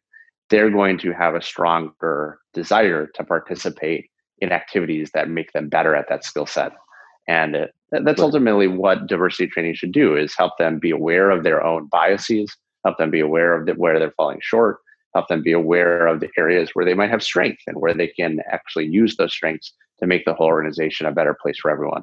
they're 0.50 0.70
going 0.70 0.98
to 1.00 1.12
have 1.14 1.34
a 1.34 1.42
stronger 1.42 2.40
desire 2.54 3.08
to 3.08 3.24
participate 3.24 4.10
in 4.40 4.52
activities 4.52 5.12
that 5.14 5.30
make 5.30 5.54
them 5.54 5.70
better 5.70 5.96
at 5.96 6.10
that 6.10 6.26
skill 6.26 6.46
set. 6.46 6.74
And 7.28 7.56
uh, 7.56 7.68
that's 8.04 8.20
ultimately 8.20 8.68
what 8.68 9.08
diversity 9.08 9.48
training 9.48 9.76
should 9.76 9.92
do 9.92 10.16
is 10.16 10.36
help 10.36 10.58
them 10.58 10.80
be 10.80 10.92
aware 10.92 11.30
of 11.30 11.44
their 11.44 11.64
own 11.64 11.88
biases, 11.88 12.56
help 12.84 12.98
them 12.98 13.12
be 13.12 13.20
aware 13.20 13.56
of 13.56 13.66
the, 13.66 13.74
where 13.74 14.00
they're 14.00 14.12
falling 14.12 14.40
short, 14.42 14.80
help 15.14 15.28
them 15.28 15.42
be 15.44 15.52
aware 15.52 16.08
of 16.08 16.20
the 16.20 16.30
areas 16.38 16.72
where 16.74 16.86
they 16.86 16.94
might 16.94 17.10
have 17.10 17.24
strength 17.24 17.62
and 17.68 17.80
where 17.80 17.94
they 17.94 18.08
can 18.08 18.40
actually 18.52 18.88
use 18.88 19.16
those 19.16 19.32
strengths 19.32 19.74
to 20.00 20.08
make 20.08 20.26
the 20.26 20.34
whole 20.34 20.48
organization 20.48 21.06
a 21.06 21.12
better 21.12 21.38
place 21.40 21.60
for 21.60 21.70
everyone. 21.70 22.02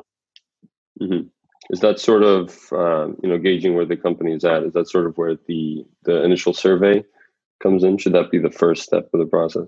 Mm-hmm. 1.00 1.28
Is 1.70 1.80
that 1.80 2.00
sort 2.00 2.22
of 2.22 2.72
uh, 2.72 3.08
you 3.22 3.28
know 3.28 3.38
gauging 3.38 3.74
where 3.74 3.84
the 3.84 3.96
company 3.96 4.32
is 4.32 4.44
at? 4.44 4.62
Is 4.62 4.72
that 4.72 4.88
sort 4.88 5.06
of 5.06 5.16
where 5.18 5.36
the 5.46 5.84
the 6.04 6.22
initial 6.24 6.52
survey 6.54 7.04
comes 7.62 7.84
in? 7.84 7.98
Should 7.98 8.14
that 8.14 8.30
be 8.30 8.38
the 8.38 8.50
first 8.50 8.82
step 8.82 9.08
of 9.12 9.20
the 9.20 9.26
process? 9.26 9.66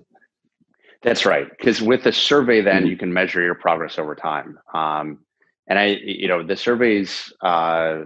That's 1.03 1.25
right, 1.25 1.49
because 1.49 1.81
with 1.81 2.03
the 2.03 2.11
survey, 2.11 2.61
then 2.61 2.81
mm-hmm. 2.81 2.87
you 2.87 2.97
can 2.97 3.11
measure 3.11 3.41
your 3.41 3.55
progress 3.55 3.97
over 3.97 4.15
time. 4.15 4.59
Um, 4.73 5.19
and 5.67 5.79
I, 5.79 5.85
you 6.03 6.27
know, 6.27 6.45
the 6.45 6.55
surveys, 6.55 7.33
uh, 7.41 8.03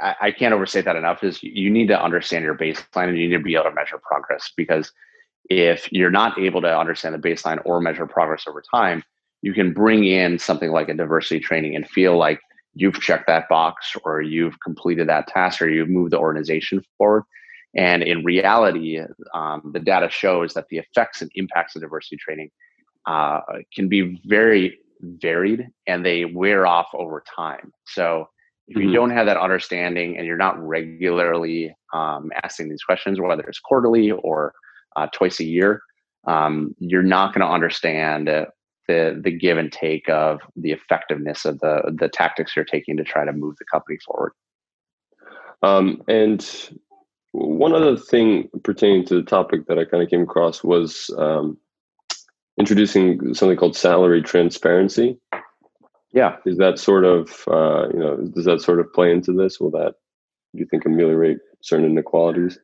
I, 0.00 0.14
I, 0.20 0.30
can't 0.32 0.52
overstate 0.52 0.84
that 0.86 0.96
enough. 0.96 1.22
Is 1.22 1.40
you 1.42 1.70
need 1.70 1.88
to 1.88 2.02
understand 2.02 2.44
your 2.44 2.56
baseline 2.56 3.08
and 3.08 3.18
you 3.18 3.28
need 3.28 3.36
to 3.36 3.42
be 3.42 3.54
able 3.54 3.64
to 3.64 3.74
measure 3.74 3.98
progress 4.02 4.52
because 4.56 4.90
if 5.48 5.90
you're 5.92 6.10
not 6.10 6.38
able 6.38 6.60
to 6.62 6.78
understand 6.78 7.14
the 7.14 7.18
baseline 7.18 7.60
or 7.64 7.80
measure 7.80 8.06
progress 8.06 8.44
over 8.48 8.62
time, 8.62 9.04
you 9.42 9.52
can 9.52 9.72
bring 9.72 10.04
in 10.04 10.38
something 10.38 10.70
like 10.70 10.88
a 10.88 10.94
diversity 10.94 11.40
training 11.40 11.76
and 11.76 11.88
feel 11.88 12.16
like 12.16 12.40
you've 12.74 13.00
checked 13.00 13.26
that 13.26 13.48
box 13.48 13.96
or 14.04 14.22
you've 14.22 14.60
completed 14.60 15.08
that 15.08 15.26
task 15.26 15.60
or 15.60 15.68
you've 15.68 15.88
moved 15.88 16.12
the 16.12 16.18
organization 16.18 16.82
forward. 16.96 17.24
And 17.76 18.02
in 18.02 18.24
reality, 18.24 19.00
um, 19.34 19.70
the 19.72 19.80
data 19.80 20.08
shows 20.10 20.54
that 20.54 20.66
the 20.70 20.78
effects 20.78 21.22
and 21.22 21.30
impacts 21.34 21.76
of 21.76 21.82
diversity 21.82 22.16
training 22.16 22.50
uh, 23.06 23.40
can 23.74 23.88
be 23.88 24.20
very 24.24 24.78
varied 25.02 25.68
and 25.86 26.04
they 26.04 26.24
wear 26.24 26.66
off 26.66 26.88
over 26.94 27.22
time. 27.34 27.72
So 27.86 28.28
if 28.68 28.76
you 28.76 28.84
mm-hmm. 28.84 28.94
don't 28.94 29.10
have 29.10 29.26
that 29.26 29.36
understanding 29.36 30.16
and 30.16 30.26
you're 30.26 30.36
not 30.36 30.60
regularly 30.60 31.74
um, 31.92 32.30
asking 32.42 32.68
these 32.68 32.82
questions, 32.82 33.20
whether 33.20 33.42
it's 33.42 33.58
quarterly 33.58 34.10
or 34.10 34.52
uh, 34.96 35.06
twice 35.12 35.40
a 35.40 35.44
year, 35.44 35.80
um, 36.26 36.74
you're 36.78 37.02
not 37.02 37.34
going 37.34 37.46
to 37.46 37.52
understand 37.52 38.28
uh, 38.28 38.46
the 38.90 39.20
the 39.22 39.30
give 39.30 39.58
and 39.58 39.72
take 39.72 40.08
of 40.08 40.40
the 40.56 40.72
effectiveness 40.72 41.44
of 41.44 41.60
the 41.60 41.94
the 41.98 42.08
tactics 42.08 42.54
you're 42.56 42.64
taking 42.64 42.96
to 42.96 43.04
try 43.04 43.24
to 43.24 43.32
move 43.32 43.56
the 43.58 43.64
company 43.70 43.98
forward. 44.04 44.32
Um, 45.62 46.02
and 46.08 46.44
one 47.32 47.74
other 47.74 47.96
thing 47.96 48.48
pertaining 48.64 49.04
to 49.06 49.14
the 49.14 49.22
topic 49.22 49.66
that 49.66 49.78
I 49.78 49.84
kind 49.84 50.02
of 50.02 50.10
came 50.10 50.22
across 50.22 50.64
was 50.64 51.10
um, 51.18 51.58
introducing 52.58 53.34
something 53.34 53.56
called 53.56 53.76
salary 53.76 54.22
transparency. 54.22 55.18
Yeah, 56.12 56.36
is 56.44 56.56
that 56.58 56.78
sort 56.78 57.04
of 57.04 57.44
uh, 57.46 57.88
you 57.92 57.98
know 57.98 58.16
does 58.34 58.46
that 58.46 58.60
sort 58.60 58.80
of 58.80 58.92
play 58.92 59.12
into 59.12 59.32
this? 59.32 59.60
Will 59.60 59.70
that 59.72 59.94
do 60.52 60.60
you 60.60 60.66
think 60.66 60.84
ameliorate 60.84 61.38
certain 61.62 61.86
inequalities? 61.86 62.58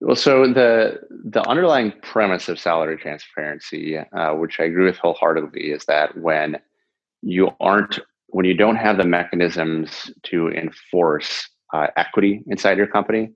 Well, 0.00 0.16
so 0.16 0.46
the 0.46 1.00
the 1.10 1.46
underlying 1.48 1.92
premise 2.02 2.48
of 2.48 2.60
salary 2.60 2.96
transparency, 2.96 3.98
uh, 3.98 4.34
which 4.34 4.60
I 4.60 4.64
agree 4.64 4.84
with 4.84 4.98
wholeheartedly, 4.98 5.72
is 5.72 5.84
that 5.86 6.16
when 6.16 6.58
you 7.22 7.50
aren't 7.60 7.98
when 8.28 8.44
you 8.44 8.54
don't 8.54 8.76
have 8.76 8.96
the 8.96 9.04
mechanisms 9.04 10.10
to 10.24 10.48
enforce 10.50 11.48
uh, 11.72 11.88
equity 11.96 12.42
inside 12.46 12.78
your 12.78 12.86
company, 12.86 13.32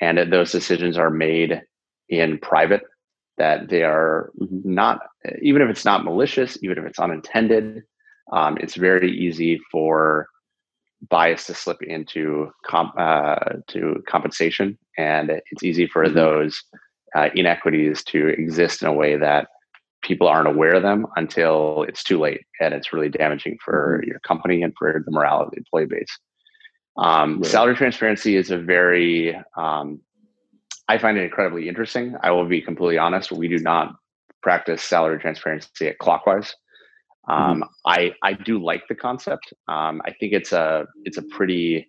and 0.00 0.18
that 0.18 0.30
those 0.30 0.52
decisions 0.52 0.96
are 0.96 1.10
made 1.10 1.60
in 2.08 2.38
private, 2.38 2.82
that 3.38 3.68
they 3.68 3.82
are 3.82 4.30
mm-hmm. 4.40 4.60
not 4.62 5.00
even 5.42 5.60
if 5.60 5.68
it's 5.68 5.84
not 5.84 6.04
malicious, 6.04 6.56
even 6.62 6.78
if 6.78 6.84
it's 6.84 7.00
unintended, 7.00 7.82
um, 8.32 8.56
it's 8.60 8.76
very 8.76 9.10
easy 9.10 9.60
for 9.72 10.28
bias 11.08 11.46
to 11.46 11.54
slip 11.54 11.82
into 11.82 12.50
comp, 12.64 12.94
uh, 12.98 13.36
to 13.68 14.02
compensation, 14.08 14.78
and 14.98 15.30
it's 15.50 15.62
easy 15.62 15.86
for 15.86 16.04
mm-hmm. 16.04 16.14
those 16.14 16.62
uh, 17.14 17.28
inequities 17.34 18.02
to 18.04 18.28
exist 18.28 18.82
in 18.82 18.88
a 18.88 18.92
way 18.92 19.16
that 19.16 19.48
people 20.02 20.28
aren't 20.28 20.48
aware 20.48 20.74
of 20.74 20.82
them 20.82 21.06
until 21.16 21.84
it's 21.88 22.02
too 22.02 22.18
late, 22.18 22.42
and 22.60 22.74
it's 22.74 22.92
really 22.92 23.08
damaging 23.08 23.56
for 23.64 23.98
mm-hmm. 23.98 24.10
your 24.10 24.20
company 24.20 24.62
and 24.62 24.72
for 24.78 25.02
the 25.04 25.10
morale 25.10 25.42
of 25.42 25.50
the 25.50 25.56
employee 25.56 25.86
base. 25.86 26.18
Um, 26.98 27.40
right. 27.40 27.46
Salary 27.46 27.76
transparency 27.76 28.36
is 28.36 28.50
a 28.50 28.56
very 28.56 29.36
um, 29.56 30.00
I 30.88 30.98
find 30.98 31.18
it 31.18 31.24
incredibly 31.24 31.68
interesting. 31.68 32.16
I 32.22 32.30
will 32.30 32.46
be 32.46 32.60
completely 32.62 32.98
honest. 32.98 33.32
We 33.32 33.48
do 33.48 33.58
not 33.58 33.96
practice 34.42 34.82
salary 34.82 35.18
transparency 35.18 35.88
at 35.88 35.98
Clockwise. 35.98 36.54
Um, 37.28 37.60
mm-hmm. 37.60 37.62
I 37.86 38.12
I 38.22 38.32
do 38.34 38.62
like 38.62 38.86
the 38.88 38.94
concept. 38.94 39.52
Um, 39.68 40.00
I 40.04 40.12
think 40.12 40.32
it's 40.32 40.52
a 40.52 40.86
it's 41.04 41.18
a 41.18 41.22
pretty. 41.22 41.88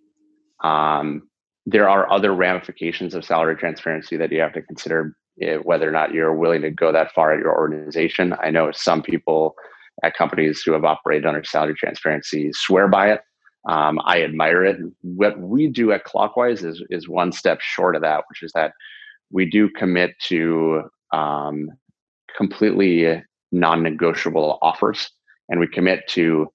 Um, 0.63 1.29
there 1.65 1.89
are 1.89 2.12
other 2.12 2.34
ramifications 2.34 3.13
of 3.13 3.25
salary 3.25 3.56
transparency 3.56 4.15
that 4.17 4.32
you 4.32 4.39
have 4.39 4.53
to 4.53 4.62
consider 4.62 5.15
eh, 5.41 5.58
whether 5.58 5.88
or 5.88 5.91
not 5.91 6.13
you're 6.13 6.34
willing 6.34 6.62
to 6.62 6.72
go 6.72 6.91
that 6.91 7.12
far 7.12 7.34
at 7.34 7.39
your 7.39 7.53
organization. 7.53 8.34
I 8.41 8.50
know 8.50 8.72
some 8.72 9.03
people 9.03 9.56
at 10.03 10.15
companies 10.15 10.62
who 10.62 10.72
have 10.72 10.86
operated 10.86 11.25
under 11.25 11.44
salary 11.44 11.75
transparency 11.75 12.51
swear 12.53 12.88
by 12.88 13.12
it. 13.12 13.22
Um, 13.67 14.00
I 14.06 14.24
admire 14.24 14.63
it. 14.63 14.77
What 15.01 15.39
we 15.39 15.67
do 15.67 15.91
at 15.91 16.06
Clockwise 16.06 16.63
is 16.63 16.82
is 16.89 17.10
one 17.10 17.32
step 17.32 17.60
short 17.62 17.96
of 17.96 18.01
that, 18.01 18.24
which 18.29 18.41
is 18.41 18.51
that 18.53 18.72
we 19.29 19.46
do 19.46 19.70
commit 19.70 20.15
to 20.27 20.84
um, 21.13 21.70
completely 22.38 23.22
non-negotiable 23.51 24.60
offers 24.62 25.10
and 25.49 25.59
we 25.59 25.67
commit 25.67 26.07
to 26.09 26.47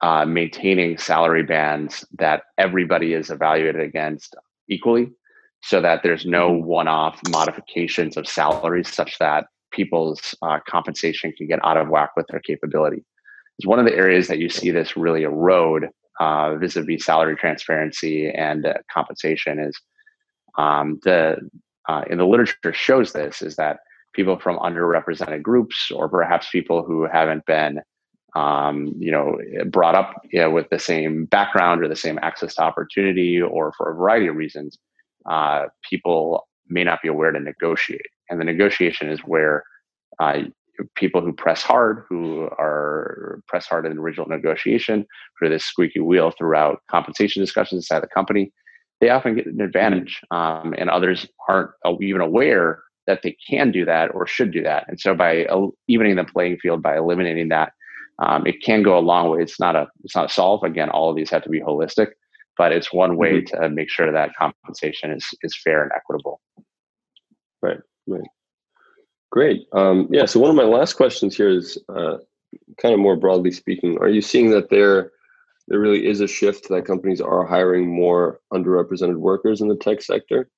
uh, 0.00 0.24
maintaining 0.24 0.98
salary 0.98 1.42
bands 1.42 2.04
that 2.18 2.42
everybody 2.58 3.14
is 3.14 3.30
evaluated 3.30 3.80
against 3.80 4.34
equally 4.68 5.10
so 5.62 5.80
that 5.80 6.02
there's 6.02 6.26
no 6.26 6.50
mm-hmm. 6.50 6.66
one-off 6.66 7.20
modifications 7.30 8.16
of 8.16 8.28
salaries 8.28 8.92
such 8.92 9.18
that 9.18 9.46
people's 9.72 10.34
uh, 10.42 10.58
compensation 10.68 11.32
can 11.32 11.46
get 11.46 11.64
out 11.64 11.76
of 11.76 11.88
whack 11.88 12.10
with 12.16 12.26
their 12.28 12.40
capability 12.40 13.04
it's 13.58 13.66
one 13.66 13.78
of 13.78 13.86
the 13.86 13.94
areas 13.94 14.28
that 14.28 14.38
you 14.38 14.48
see 14.48 14.70
this 14.70 14.96
really 14.96 15.22
erode 15.22 15.88
uh, 16.20 16.54
vis-a-vis 16.56 17.04
salary 17.04 17.36
transparency 17.36 18.28
and 18.28 18.66
uh, 18.66 18.74
compensation 18.92 19.58
is 19.58 19.76
um, 20.58 20.98
the 21.02 21.36
uh, 21.88 22.02
in 22.08 22.18
the 22.18 22.26
literature 22.26 22.72
shows 22.72 23.12
this 23.12 23.42
is 23.42 23.56
that 23.56 23.78
people 24.14 24.38
from 24.38 24.58
underrepresented 24.58 25.42
groups 25.42 25.90
or 25.90 26.08
perhaps 26.08 26.48
people 26.50 26.84
who 26.84 27.06
haven't 27.10 27.44
been 27.46 27.80
um, 28.34 28.92
you 28.98 29.10
know, 29.10 29.38
brought 29.66 29.94
up 29.94 30.22
you 30.30 30.40
know, 30.40 30.50
with 30.50 30.68
the 30.70 30.78
same 30.78 31.26
background 31.26 31.82
or 31.82 31.88
the 31.88 31.96
same 31.96 32.18
access 32.22 32.54
to 32.54 32.62
opportunity, 32.62 33.40
or 33.40 33.72
for 33.76 33.90
a 33.90 33.94
variety 33.94 34.26
of 34.26 34.36
reasons, 34.36 34.78
uh, 35.30 35.64
people 35.88 36.46
may 36.68 36.84
not 36.84 37.00
be 37.02 37.08
aware 37.08 37.30
to 37.30 37.40
negotiate. 37.40 38.06
And 38.30 38.40
the 38.40 38.44
negotiation 38.44 39.08
is 39.08 39.20
where 39.20 39.64
uh, 40.18 40.42
people 40.96 41.20
who 41.20 41.32
press 41.32 41.62
hard, 41.62 42.04
who 42.08 42.48
are 42.58 43.40
press 43.46 43.66
hard 43.66 43.86
in 43.86 43.94
the 43.94 44.00
original 44.00 44.26
negotiation 44.26 45.06
for 45.38 45.48
this 45.48 45.64
squeaky 45.64 46.00
wheel 46.00 46.32
throughout 46.36 46.82
compensation 46.90 47.42
discussions 47.42 47.84
inside 47.84 48.02
the 48.02 48.08
company, 48.08 48.52
they 49.00 49.10
often 49.10 49.36
get 49.36 49.46
an 49.46 49.60
advantage, 49.60 50.20
um, 50.30 50.74
and 50.78 50.88
others 50.90 51.26
aren't 51.48 51.70
even 52.00 52.20
aware 52.20 52.82
that 53.06 53.22
they 53.22 53.36
can 53.48 53.70
do 53.70 53.84
that 53.84 54.14
or 54.14 54.26
should 54.26 54.50
do 54.50 54.62
that. 54.62 54.84
And 54.88 54.98
so, 54.98 55.14
by 55.14 55.46
evening 55.88 56.16
the 56.16 56.24
playing 56.24 56.58
field, 56.58 56.82
by 56.82 56.96
eliminating 56.96 57.48
that 57.50 57.72
um, 58.18 58.46
it 58.46 58.62
can 58.62 58.82
go 58.82 58.96
a 58.96 59.00
long 59.00 59.30
way. 59.30 59.42
It's 59.42 59.58
not 59.58 59.76
a 59.76 59.88
it's 60.04 60.14
not 60.14 60.26
a 60.26 60.32
solve. 60.32 60.62
Again, 60.62 60.90
all 60.90 61.10
of 61.10 61.16
these 61.16 61.30
have 61.30 61.42
to 61.42 61.48
be 61.48 61.60
holistic, 61.60 62.12
but 62.56 62.72
it's 62.72 62.92
one 62.92 63.16
way 63.16 63.42
mm-hmm. 63.42 63.62
to 63.62 63.68
make 63.70 63.90
sure 63.90 64.10
that 64.10 64.34
compensation 64.36 65.10
is 65.10 65.26
is 65.42 65.56
fair 65.62 65.82
and 65.82 65.92
equitable. 65.92 66.40
Right. 67.62 67.78
Right. 68.06 68.28
Great. 69.30 69.66
Um, 69.72 70.08
yeah. 70.10 70.26
So 70.26 70.38
one 70.38 70.50
of 70.50 70.56
my 70.56 70.62
last 70.62 70.94
questions 70.94 71.36
here 71.36 71.48
is 71.48 71.78
uh, 71.88 72.18
kind 72.80 72.94
of 72.94 73.00
more 73.00 73.16
broadly 73.16 73.50
speaking. 73.50 73.98
Are 73.98 74.08
you 74.08 74.20
seeing 74.20 74.50
that 74.50 74.70
there 74.70 75.10
there 75.66 75.80
really 75.80 76.06
is 76.06 76.20
a 76.20 76.28
shift 76.28 76.68
that 76.68 76.84
companies 76.84 77.20
are 77.20 77.46
hiring 77.46 77.88
more 77.88 78.40
underrepresented 78.52 79.16
workers 79.16 79.60
in 79.60 79.68
the 79.68 79.76
tech 79.76 80.02
sector 80.02 80.48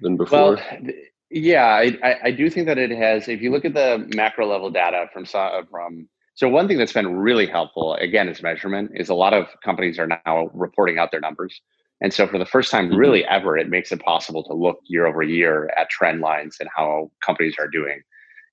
than 0.00 0.16
before? 0.16 0.54
Well, 0.54 0.92
yeah, 1.30 1.66
I, 1.66 2.16
I 2.24 2.30
do 2.30 2.48
think 2.48 2.66
that 2.66 2.78
it 2.78 2.90
has. 2.90 3.28
If 3.28 3.42
you 3.42 3.50
look 3.50 3.64
at 3.64 3.74
the 3.74 4.08
macro 4.14 4.46
level 4.46 4.70
data 4.70 5.08
from 5.12 5.24
from 5.24 6.08
so 6.34 6.48
one 6.48 6.68
thing 6.68 6.76
that's 6.76 6.92
been 6.92 7.16
really 7.16 7.46
helpful 7.46 7.94
again 7.94 8.28
is 8.28 8.42
measurement. 8.42 8.92
Is 8.94 9.08
a 9.08 9.14
lot 9.14 9.34
of 9.34 9.46
companies 9.64 9.98
are 9.98 10.06
now 10.06 10.50
reporting 10.54 10.98
out 10.98 11.10
their 11.10 11.20
numbers, 11.20 11.60
and 12.00 12.12
so 12.12 12.26
for 12.26 12.38
the 12.38 12.46
first 12.46 12.70
time, 12.70 12.88
mm-hmm. 12.88 12.98
really 12.98 13.24
ever, 13.24 13.56
it 13.56 13.68
makes 13.68 13.90
it 13.90 14.00
possible 14.00 14.44
to 14.44 14.54
look 14.54 14.78
year 14.86 15.06
over 15.06 15.22
year 15.22 15.70
at 15.76 15.90
trend 15.90 16.20
lines 16.20 16.58
and 16.60 16.68
how 16.74 17.10
companies 17.24 17.56
are 17.58 17.68
doing. 17.68 18.02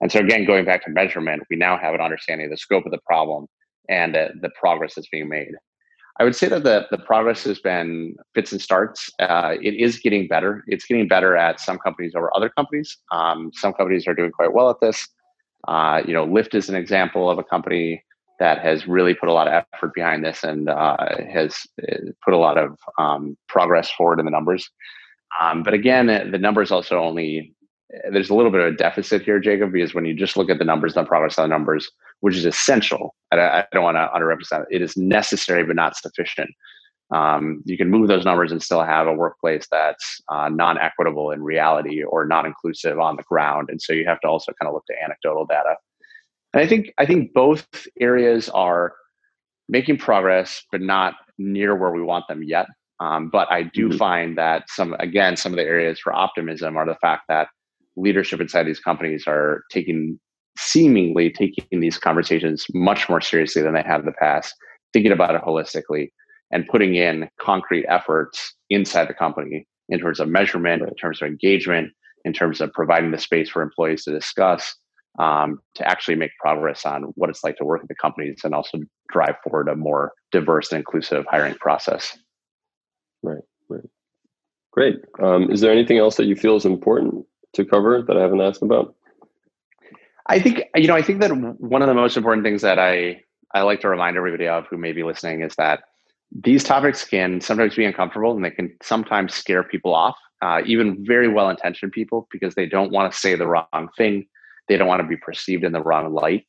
And 0.02 0.12
so 0.12 0.20
again, 0.20 0.46
going 0.46 0.66
back 0.66 0.84
to 0.86 0.90
measurement, 0.90 1.44
we 1.50 1.56
now 1.56 1.78
have 1.78 1.94
an 1.94 2.02
understanding 2.02 2.46
of 2.46 2.52
the 2.52 2.58
scope 2.58 2.86
of 2.86 2.92
the 2.92 3.00
problem 3.06 3.48
and 3.90 4.16
uh, 4.16 4.30
the 4.42 4.50
progress 4.60 4.96
that's 4.96 5.08
being 5.10 5.30
made. 5.30 5.52
I 6.20 6.24
would 6.24 6.36
say 6.36 6.48
that 6.48 6.64
the, 6.64 6.86
the 6.92 6.98
progress 7.00 7.44
has 7.46 7.60
been 7.60 8.16
fits 8.36 8.52
and 8.52 8.62
starts. 8.62 9.10
Uh, 9.20 9.56
it 9.62 9.74
is 9.74 9.98
getting 9.98 10.28
better. 10.28 10.64
It's 10.68 10.86
getting 10.86 11.08
better 11.08 11.36
at 11.36 11.60
some 11.60 11.80
companies 11.80 12.14
over 12.16 12.30
other 12.36 12.50
companies. 12.50 12.98
Um, 13.12 13.52
some 13.54 13.74
companies 13.74 14.08
are 14.08 14.14
doing 14.14 14.32
quite 14.32 14.54
well 14.54 14.70
at 14.70 14.80
this. 14.80 15.08
Uh, 15.68 16.04
you 16.06 16.14
know, 16.14 16.26
Lyft 16.26 16.54
is 16.54 16.70
an 16.70 16.76
example 16.76 17.32
of 17.32 17.40
a 17.40 17.44
company 17.44 18.04
that 18.40 18.60
has 18.60 18.88
really 18.88 19.14
put 19.14 19.30
a 19.30 19.34
lot 19.34 19.48
of 19.48 19.64
effort 19.74 19.94
behind 19.96 20.24
this 20.24 20.44
and 20.44 20.70
uh, 20.70 20.98
has 21.32 21.66
uh, 21.90 21.96
put 22.24 22.34
a 22.34 22.38
lot 22.38 22.58
of 22.58 22.78
um, 23.00 23.36
progress 23.48 23.90
forward 23.92 24.20
in 24.20 24.26
the 24.26 24.32
numbers. 24.32 24.70
Um, 25.42 25.64
but 25.64 25.74
again, 25.74 26.08
the 26.08 26.38
numbers 26.38 26.72
also 26.72 27.00
only 27.00 27.56
there's 28.12 28.30
a 28.30 28.36
little 28.36 28.52
bit 28.52 28.62
of 28.62 28.74
a 28.74 28.76
deficit 28.76 29.22
here, 29.22 29.40
Jacob, 29.40 29.72
because 29.72 29.94
when 29.94 30.06
you 30.06 30.14
just 30.14 30.36
look 30.36 30.50
at 30.50 30.58
the 30.58 30.66
numbers, 30.66 30.94
the 30.94 31.04
progress 31.04 31.38
on 31.38 31.48
the 31.48 31.54
numbers, 31.54 31.90
which 32.22 32.36
is 32.36 32.46
essential, 32.46 33.16
I, 33.32 33.38
I 33.38 33.66
don't 33.72 33.84
want 33.84 33.98
to 33.98 34.10
underrepresent 34.16 34.64
it, 34.64 34.78
it 34.78 34.82
is 34.82 34.98
necessary 34.98 35.64
but 35.64 35.76
not 35.76 35.96
sufficient. 35.96 36.50
Um, 37.14 37.62
you 37.66 37.78
can 37.78 37.92
move 37.92 38.08
those 38.08 38.26
numbers 38.26 38.52
and 38.52 38.64
still 38.64 38.82
have 38.82 39.06
a 39.06 39.14
workplace 39.14 39.68
that's 39.72 40.22
uh, 40.30 40.50
non-equitable 40.50 41.32
in 41.32 41.44
reality 41.44 42.04
or 42.04 42.26
not 42.26 42.46
inclusive 42.46 43.00
on 43.00 43.18
the 43.18 43.24
ground, 43.24 43.70
and 43.70 43.82
so 43.82 43.94
you 43.94 44.06
have 44.06 44.20
to 44.22 44.28
also 44.28 44.52
kind 44.60 44.68
of 44.68 44.74
look 44.74 44.86
to 44.88 44.96
anecdotal 45.04 45.46
data. 45.46 45.76
And 46.54 46.64
I 46.64 46.68
think 46.68 46.92
I 46.98 47.06
think 47.06 47.34
both 47.34 47.68
areas 48.00 48.50
are 48.50 48.94
making 49.70 49.98
progress, 49.98 50.64
but 50.72 50.82
not 50.82 51.16
near 51.38 51.76
where 51.76 51.92
we 51.92 52.02
want 52.02 52.28
them 52.28 52.44
yet. 52.44 52.68
Um, 53.00 53.30
but 53.30 53.52
I 53.52 53.64
do 53.64 53.90
mm-hmm. 53.90 53.98
find 53.98 54.38
that 54.38 54.70
some 54.70 54.96
again 55.00 55.36
some 55.36 55.52
of 55.52 55.58
the 55.58 55.64
areas 55.64 56.00
for 56.00 56.14
optimism 56.14 56.78
are 56.78 56.86
the 56.86 56.96
fact 56.96 57.24
that 57.28 57.48
leadership 57.96 58.42
inside 58.42 58.64
these 58.64 58.80
companies 58.80 59.26
are 59.28 59.64
taking 59.72 60.20
seemingly 60.58 61.32
taking 61.32 61.80
these 61.80 61.98
conversations 61.98 62.66
much 62.74 63.10
more 63.10 63.22
seriously 63.22 63.62
than 63.62 63.74
they 63.74 63.82
have 63.82 64.02
in 64.02 64.06
the 64.06 64.12
past, 64.14 64.54
thinking 64.92 65.12
about 65.12 65.36
it 65.36 65.42
holistically 65.42 66.10
and 66.52 66.68
putting 66.68 66.96
in 66.96 67.28
concrete 67.42 67.86
efforts 67.88 68.54
inside 68.70 69.08
the 69.08 69.14
company 69.14 69.68
in 69.90 70.00
terms 70.00 70.20
of 70.20 70.28
measurement, 70.28 70.84
in 70.84 70.96
terms 70.96 71.22
of 71.22 71.28
engagement, 71.28 71.92
in 72.26 72.34
terms 72.34 72.62
of 72.62 72.72
providing 72.74 73.12
the 73.12 73.18
space 73.18 73.50
for 73.50 73.62
employees 73.62 74.04
to 74.04 74.12
discuss, 74.12 74.76
um, 75.20 75.60
to 75.76 75.88
actually 75.88 76.16
make 76.16 76.32
progress 76.40 76.86
on 76.86 77.04
what 77.16 77.30
it's 77.30 77.44
like 77.44 77.58
to 77.58 77.66
work 77.66 77.82
at 77.82 77.88
the 77.88 77.96
companies 77.96 78.42
and 78.44 78.54
also 78.54 78.80
drive 79.12 79.36
forward 79.44 79.68
a 79.68 79.76
more 79.76 80.14
diverse 80.32 80.72
and 80.72 80.80
inclusive 80.80 81.26
hiring 81.30 81.56
process. 81.56 82.18
Right, 83.24 83.44
right. 83.70 83.84
Great. 84.72 84.98
Um, 85.22 85.52
is 85.52 85.62
there 85.62 85.72
anything 85.72 85.98
else 85.98 86.18
that 86.18 86.26
you 86.26 86.36
feel 86.36 86.56
is 86.56 86.66
important 86.66 87.26
to 87.54 87.66
cover 87.66 88.02
that 88.02 88.18
I 88.18 88.22
haven't 88.22 88.42
asked 88.42 88.62
about? 88.62 88.96
I 90.28 90.40
think 90.40 90.64
you 90.76 90.88
know. 90.88 90.96
I 90.96 91.02
think 91.02 91.20
that 91.22 91.32
one 91.32 91.82
of 91.82 91.88
the 91.88 91.94
most 91.94 92.18
important 92.18 92.46
things 92.46 92.62
that 92.62 92.80
I 92.80 93.22
I 93.54 93.62
like 93.62 93.82
to 93.82 93.90
remind 93.90 94.18
everybody 94.18 94.48
of 94.48 94.66
who 94.68 94.78
may 94.78 94.94
be 94.94 95.04
listening 95.04 95.42
is 95.42 95.56
that 95.56 95.84
these 96.32 96.64
topics 96.64 97.06
can 97.06 97.42
sometimes 97.42 97.76
be 97.76 97.86
uncomfortable 97.86 98.36
and 98.36 98.44
they 98.44 98.52
can 98.52 98.76
sometimes 98.82 99.34
scare 99.34 99.64
people 99.64 99.94
off, 99.94 100.18
uh, 100.42 100.62
even 100.66 101.06
very 101.06 101.28
well 101.28 101.50
intentioned 101.50 101.92
people, 101.92 102.28
because 102.32 102.56
they 102.56 102.66
don't 102.66 102.92
want 102.92 103.12
to 103.12 103.18
say 103.18 103.36
the 103.36 103.48
wrong 103.48 103.90
thing. 103.98 104.26
They 104.68 104.78
don't 104.78 104.88
want 104.88 105.02
to 105.02 105.08
be 105.08 105.18
perceived 105.18 105.64
in 105.64 105.74
the 105.74 105.84
wrong 105.84 106.14
light. 106.14 106.46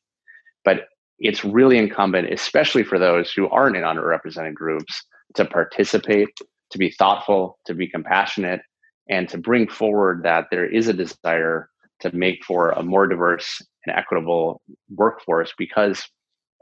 But 0.63 0.87
it's 1.19 1.45
really 1.45 1.77
incumbent, 1.77 2.31
especially 2.31 2.83
for 2.83 2.97
those 2.97 3.31
who 3.31 3.47
aren't 3.49 3.75
in 3.75 3.83
underrepresented 3.83 4.53
groups, 4.53 5.03
to 5.35 5.45
participate, 5.45 6.29
to 6.71 6.77
be 6.77 6.89
thoughtful, 6.89 7.59
to 7.65 7.73
be 7.73 7.87
compassionate, 7.87 8.61
and 9.09 9.29
to 9.29 9.37
bring 9.37 9.67
forward 9.67 10.23
that 10.23 10.47
there 10.51 10.65
is 10.65 10.87
a 10.87 10.93
desire 10.93 11.69
to 12.01 12.15
make 12.15 12.43
for 12.43 12.71
a 12.71 12.83
more 12.83 13.07
diverse 13.07 13.61
and 13.85 13.95
equitable 13.95 14.61
workforce 14.95 15.53
because 15.57 16.07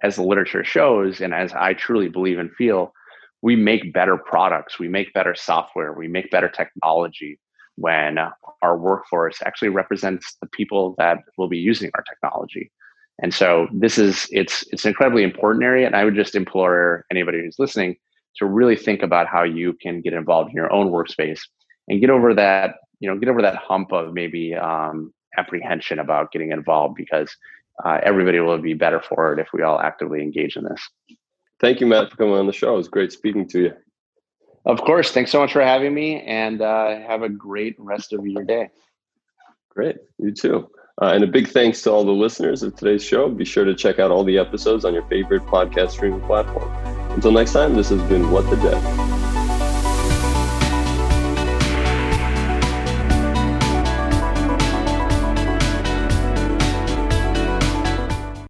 as 0.04 0.16
the 0.16 0.24
literature 0.24 0.64
shows 0.64 1.22
and 1.22 1.34
as 1.34 1.54
i 1.54 1.74
truly 1.74 2.10
believe 2.10 2.40
and 2.40 2.52
feel 2.52 2.94
we 3.42 3.56
make 3.56 3.94
better 3.94 4.18
products 4.18 4.78
we 4.78 4.88
make 4.88 5.14
better 5.14 5.34
software 5.36 5.94
we 5.94 6.08
make 6.08 6.30
better 6.30 6.50
technology 6.50 7.40
when 7.76 8.18
our 8.62 8.78
workforce 8.78 9.40
actually 9.46 9.70
represents 9.70 10.38
the 10.42 10.48
people 10.48 10.96
that 10.98 11.20
will 11.38 11.48
be 11.48 11.58
using 11.58 11.90
our 11.96 12.04
technology. 12.04 12.72
And 13.22 13.34
so 13.34 13.68
this 13.72 13.98
is 13.98 14.28
it's 14.32 14.66
it's 14.72 14.86
an 14.86 14.90
incredibly 14.90 15.24
important 15.24 15.64
area 15.64 15.86
and 15.86 15.96
i 15.96 16.04
would 16.04 16.16
just 16.16 16.34
implore 16.34 17.06
anybody 17.12 17.40
who's 17.40 17.60
listening 17.60 17.96
to 18.38 18.46
really 18.48 18.76
think 18.76 19.04
about 19.04 19.28
how 19.28 19.44
you 19.44 19.74
can 19.74 20.02
get 20.02 20.14
involved 20.14 20.50
in 20.50 20.56
your 20.56 20.74
own 20.74 20.90
workspace 20.90 21.42
and 21.88 22.02
get 22.02 22.10
over 22.10 22.34
that 22.34 22.76
you 23.00 23.10
know 23.10 23.18
get 23.18 23.30
over 23.30 23.42
that 23.42 23.56
hump 23.56 23.92
of 23.92 24.14
maybe 24.14 24.56
um, 24.56 25.14
apprehension 25.38 26.00
about 26.00 26.32
getting 26.32 26.52
involved 26.52 26.96
because 26.96 27.36
uh, 27.84 28.00
everybody 28.04 28.40
will 28.40 28.58
be 28.60 28.74
better 28.74 29.02
for 29.02 29.34
it 29.34 29.40
if 29.40 29.48
we 29.54 29.64
all 29.64 29.80
actively 29.80 30.22
engage 30.22 30.56
in 30.56 30.64
this. 30.64 30.90
Thank 31.60 31.80
you, 31.80 31.88
Matt, 31.88 32.12
for 32.12 32.18
coming 32.18 32.34
on 32.34 32.46
the 32.46 32.54
show. 32.54 32.74
It 32.74 32.78
was 32.78 32.88
great 32.88 33.12
speaking 33.12 33.48
to 33.50 33.62
you. 33.62 33.74
Of 34.66 34.82
course. 34.82 35.12
Thanks 35.12 35.32
so 35.32 35.40
much 35.40 35.52
for 35.52 35.62
having 35.62 35.94
me 35.94 36.22
and 36.22 36.62
uh, 36.62 37.00
have 37.08 37.22
a 37.22 37.30
great 37.30 37.76
rest 37.78 38.14
of 38.14 38.26
your 38.26 38.44
day. 38.44 38.70
Great. 39.70 39.98
You 40.20 40.32
too. 40.32 40.70
Uh, 41.02 41.08
and 41.08 41.24
a 41.24 41.28
big 41.28 41.48
thanks 41.48 41.82
to 41.82 41.92
all 41.92 42.06
the 42.06 42.12
listeners 42.12 42.62
of 42.64 42.76
today's 42.76 43.04
show. 43.04 43.28
Be 43.28 43.46
sure 43.46 43.66
to 43.66 43.74
check 43.74 43.98
out 43.98 44.12
all 44.12 44.24
the 44.24 44.38
episodes 44.38 44.86
on 44.86 44.94
your 44.94 45.06
favorite 45.08 45.44
podcast 45.44 45.92
streaming 45.92 46.22
platform. 46.22 46.72
Until 47.12 47.32
next 47.32 47.54
time, 47.54 47.76
this 47.76 47.90
has 47.90 48.02
been 48.04 48.30
What 48.32 48.48
the 48.50 48.58
Dev. 48.58 49.23